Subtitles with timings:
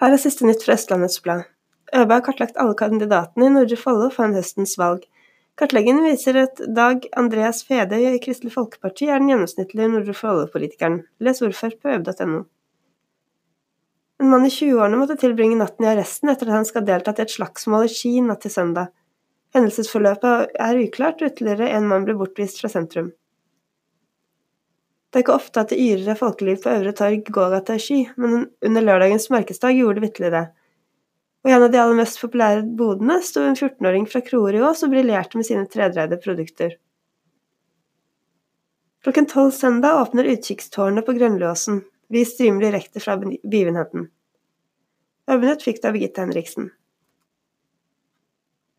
[0.00, 1.42] Her er siste nytt fra Østlandets Blad.
[1.92, 5.02] ØB har kartlagt alle kandidatene i Nordre Follo foran høstens valg.
[5.60, 11.02] Kartleggingen viser at Dag Andreas Fede i Kristelig Folkeparti er den gjennomsnittlige Nordre Follo-politikeren.
[11.20, 12.40] Les ordfører på øb.no.
[14.20, 17.20] En mann i 20-årene måtte tilbringe natten i arresten etter at han skal ha deltatt
[17.20, 18.94] i et slagsmål i Ski natt til søndag.
[19.52, 23.12] Hendelsesforløpet er uklart, og ytterligere en mann ble bortvist fra sentrum.
[25.10, 28.00] Det er ikke ofte at det yrer av folkeliv på Øvre Torg, gågata i Sky,
[28.20, 30.44] men under lørdagens markedsdag gjorde det vitterlig det.
[31.42, 34.62] Og i en av de aller mest populære bodene sto en 14-åring fra Kroer i
[34.62, 36.76] Ås og briljerte med sine tredreide produkter.
[39.02, 41.80] Klokken tolv søndag åpner utkikkstårnet på Grønløåsen.
[42.12, 44.10] Vi streamer direkte fra begivenheten.
[45.30, 46.70] Øyenytt fikk det av Birgitte Henriksen.